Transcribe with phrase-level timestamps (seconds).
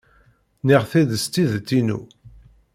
[0.61, 1.99] Nniɣ-t-id s tidet-inu.